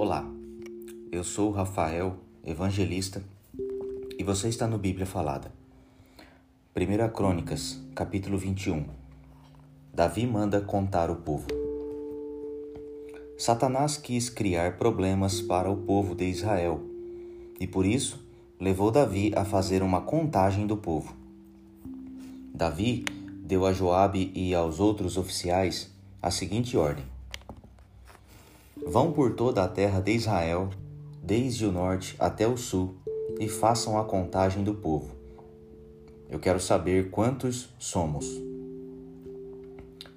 [0.00, 0.24] Olá,
[1.10, 3.20] eu sou Rafael, evangelista,
[4.16, 5.52] e você está no Bíblia Falada.
[6.72, 8.84] 1 Crônicas, capítulo 21
[9.92, 11.48] Davi manda contar o povo.
[13.36, 16.80] Satanás quis criar problemas para o povo de Israel
[17.58, 18.24] e por isso
[18.60, 21.12] levou Davi a fazer uma contagem do povo.
[22.54, 23.04] Davi
[23.42, 25.92] deu a Joabe e aos outros oficiais
[26.22, 27.17] a seguinte ordem:
[28.90, 30.70] Vão por toda a terra de Israel,
[31.22, 32.94] desde o norte até o sul,
[33.38, 35.14] e façam a contagem do povo.
[36.26, 38.26] Eu quero saber quantos somos.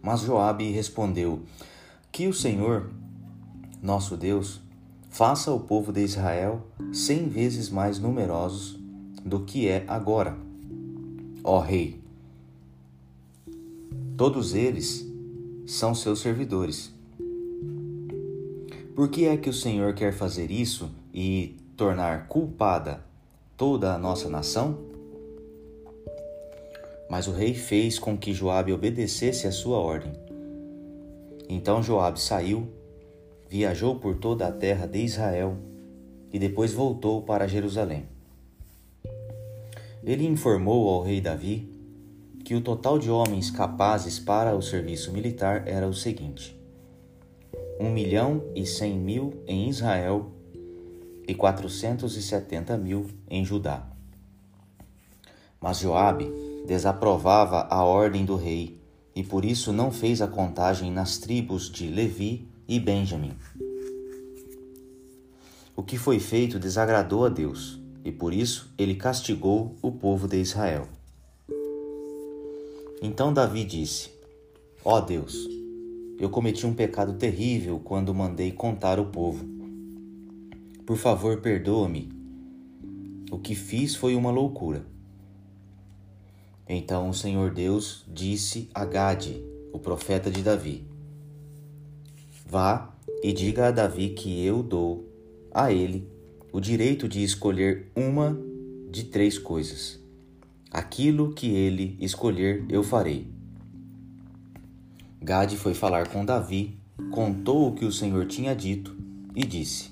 [0.00, 1.40] Mas Joabe respondeu:
[2.12, 2.88] Que o Senhor,
[3.82, 4.60] nosso Deus,
[5.08, 6.62] faça o povo de Israel
[6.92, 8.78] cem vezes mais numerosos
[9.24, 10.38] do que é agora.
[11.42, 12.00] Ó rei,
[14.16, 15.04] todos eles
[15.66, 16.99] são seus servidores
[19.00, 23.02] por que é que o Senhor quer fazer isso e tornar culpada
[23.56, 24.78] toda a nossa nação?
[27.08, 30.12] Mas o rei fez com que Joabe obedecesse a sua ordem.
[31.48, 32.68] Então Joabe saiu,
[33.48, 35.56] viajou por toda a terra de Israel
[36.30, 38.04] e depois voltou para Jerusalém.
[40.04, 41.72] Ele informou ao rei Davi
[42.44, 46.59] que o total de homens capazes para o serviço militar era o seguinte:
[47.80, 50.30] um milhão e cem mil em Israel
[51.26, 53.88] e quatrocentos e setenta mil em Judá.
[55.58, 56.30] Mas Joabe
[56.66, 58.78] desaprovava a ordem do rei
[59.16, 63.32] e por isso não fez a contagem nas tribos de Levi e Benjamim.
[65.74, 70.36] O que foi feito desagradou a Deus e por isso ele castigou o povo de
[70.36, 70.86] Israel.
[73.00, 74.10] Então Davi disse:
[74.84, 75.59] Ó oh Deus,
[76.20, 79.42] eu cometi um pecado terrível quando mandei contar o povo.
[80.84, 82.10] Por favor, perdoa-me.
[83.32, 84.84] O que fiz foi uma loucura.
[86.68, 89.42] Então o Senhor Deus disse a Gade,
[89.72, 90.84] o profeta de Davi:
[92.46, 95.08] Vá e diga a Davi que eu dou
[95.50, 96.06] a ele
[96.52, 98.38] o direito de escolher uma
[98.90, 99.98] de três coisas.
[100.70, 103.26] Aquilo que ele escolher, eu farei.
[105.22, 106.78] Gade foi falar com Davi,
[107.10, 108.96] contou o que o Senhor tinha dito
[109.36, 109.90] e disse: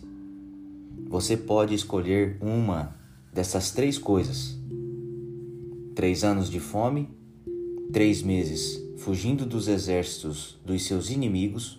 [1.07, 2.97] Você pode escolher uma
[3.31, 4.57] dessas três coisas:
[5.95, 7.11] três anos de fome,
[7.93, 11.79] três meses fugindo dos exércitos dos seus inimigos,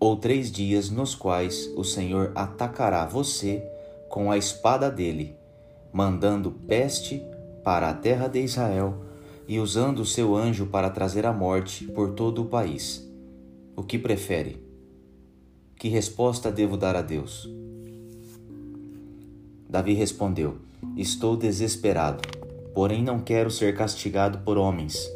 [0.00, 3.64] ou três dias nos quais o Senhor atacará você
[4.08, 5.36] com a espada dele,
[5.92, 7.22] mandando peste
[7.62, 9.11] para a terra de Israel
[9.46, 13.08] e usando o seu anjo para trazer a morte por todo o país.
[13.76, 14.62] O que prefere?
[15.76, 17.48] Que resposta devo dar a Deus?
[19.68, 20.58] Davi respondeu:
[20.96, 22.22] Estou desesperado,
[22.74, 25.10] porém não quero ser castigado por homens.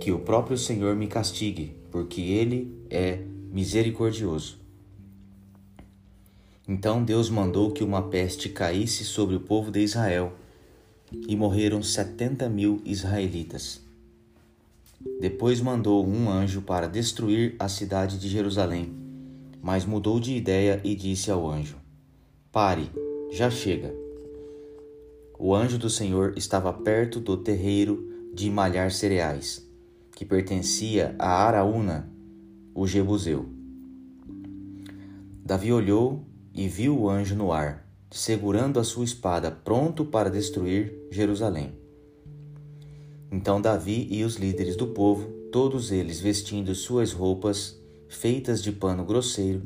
[0.00, 3.20] Que o próprio Senhor me castigue, porque ele é
[3.50, 4.58] misericordioso.
[6.68, 10.32] Então Deus mandou que uma peste caísse sobre o povo de Israel
[11.12, 13.80] e morreram setenta mil israelitas.
[15.20, 18.92] Depois mandou um anjo para destruir a cidade de Jerusalém,
[19.62, 21.76] mas mudou de ideia e disse ao anjo:
[22.50, 22.90] Pare,
[23.30, 23.94] já chega.
[25.38, 29.66] O anjo do Senhor estava perto do terreiro de malhar cereais,
[30.12, 32.10] que pertencia a Araúna,
[32.74, 33.46] o Jebuseu.
[35.44, 36.24] Davi olhou
[36.54, 41.72] e viu o anjo no ar segurando a sua espada, pronto para destruir Jerusalém.
[43.30, 47.78] Então Davi e os líderes do povo, todos eles vestindo suas roupas
[48.08, 49.62] feitas de pano grosseiro,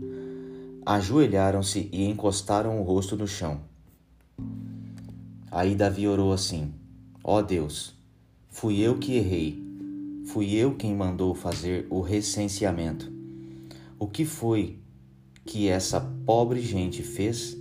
[0.84, 3.60] ajoelharam-se e encostaram o rosto no chão.
[5.50, 6.72] Aí Davi orou assim:
[7.22, 7.94] Ó oh Deus,
[8.48, 9.62] fui eu que errei,
[10.26, 13.12] fui eu quem mandou fazer o recenseamento.
[13.98, 14.78] O que foi
[15.44, 17.56] que essa pobre gente fez?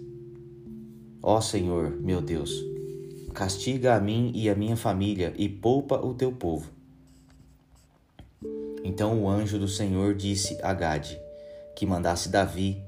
[1.21, 2.63] Ó Senhor, meu Deus,
[3.33, 6.71] castiga a mim e a minha família e poupa o teu povo.
[8.83, 11.19] Então o anjo do Senhor disse a Gade
[11.75, 12.81] que mandasse Davi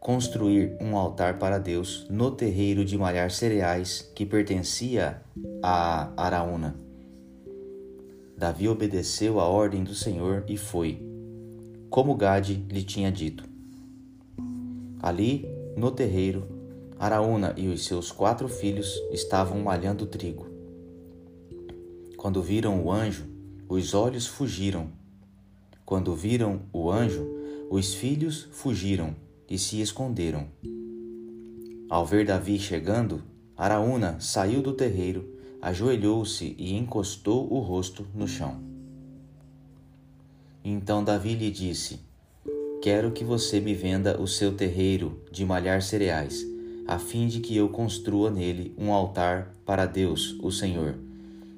[0.00, 5.22] construir um altar para Deus no terreiro de malhar cereais que pertencia
[5.62, 6.76] a Araúna.
[8.36, 11.02] Davi obedeceu a ordem do Senhor e foi,
[11.90, 13.44] como Gade lhe tinha dito.
[15.00, 16.57] Ali, no terreiro,
[16.98, 20.48] Araúna e os seus quatro filhos estavam malhando trigo.
[22.16, 23.24] Quando viram o anjo,
[23.68, 24.88] os olhos fugiram.
[25.84, 27.24] Quando viram o anjo,
[27.70, 29.14] os filhos fugiram
[29.48, 30.48] e se esconderam.
[31.88, 33.22] Ao ver Davi chegando,
[33.56, 38.60] Araúna saiu do terreiro, ajoelhou-se e encostou o rosto no chão.
[40.64, 42.00] Então Davi lhe disse:
[42.82, 46.44] Quero que você me venda o seu terreiro de malhar cereais,
[46.88, 50.94] a fim de que eu construa nele um altar para Deus, o Senhor,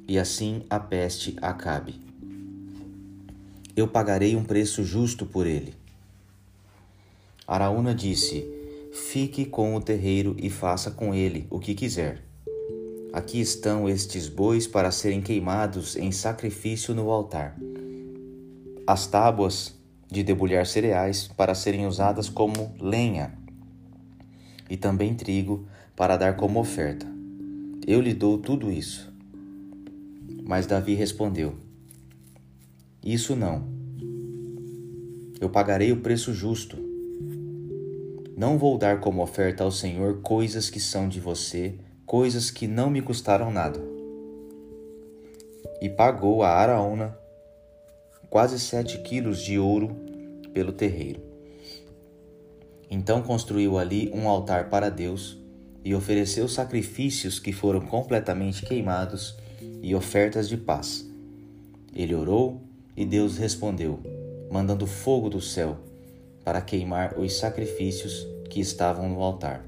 [0.08, 1.94] e assim a peste acabe.
[3.76, 5.72] Eu pagarei um preço justo por ele.
[7.46, 8.44] Araúna disse:
[8.92, 12.24] Fique com o terreiro e faça com ele o que quiser.
[13.12, 17.56] Aqui estão estes bois para serem queimados em sacrifício no altar.
[18.84, 19.78] As tábuas
[20.10, 23.32] de debulhar cereais para serem usadas como lenha,
[24.70, 27.04] e também trigo para dar como oferta.
[27.84, 29.12] Eu lhe dou tudo isso.
[30.44, 31.54] Mas Davi respondeu:
[33.04, 33.68] Isso não.
[35.40, 36.78] Eu pagarei o preço justo.
[38.36, 41.74] Não vou dar como oferta ao Senhor coisas que são de você,
[42.06, 43.80] coisas que não me custaram nada.
[45.82, 47.18] E pagou a Araúna
[48.30, 49.96] quase sete quilos de ouro
[50.54, 51.29] pelo terreiro.
[52.90, 55.38] Então construiu ali um altar para Deus
[55.84, 59.36] e ofereceu sacrifícios que foram completamente queimados
[59.80, 61.08] e ofertas de paz.
[61.94, 62.60] Ele orou
[62.96, 64.00] e Deus respondeu,
[64.50, 65.78] mandando fogo do céu
[66.44, 69.64] para queimar os sacrifícios que estavam no altar.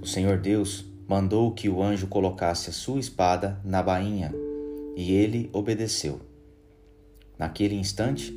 [0.00, 4.32] O Senhor Deus mandou que o anjo colocasse a sua espada na bainha,
[4.96, 6.20] e ele obedeceu.
[7.38, 8.32] Naquele instante,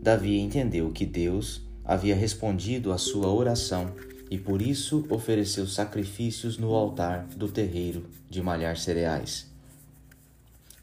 [0.00, 3.90] Davi entendeu que Deus havia respondido à sua oração
[4.30, 9.46] e por isso ofereceu sacrifícios no altar do terreiro de malhar cereais.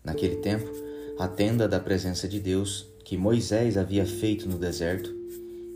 [0.03, 0.67] Naquele tempo,
[1.19, 5.13] a tenda da presença de Deus, que Moisés havia feito no deserto,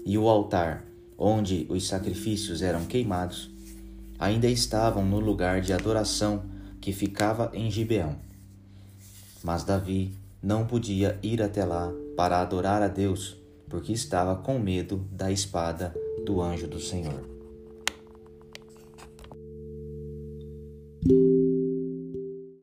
[0.04, 0.84] e o altar
[1.16, 3.52] onde os sacrifícios eram queimados,
[4.18, 6.44] ainda estavam no lugar de adoração
[6.82, 8.16] que ficava em Gibeão.
[9.44, 10.12] Mas Davi
[10.42, 13.38] não podia ir até lá para adorar a Deus,
[13.70, 15.96] porque estava com medo da espada
[16.26, 17.39] do anjo do Senhor.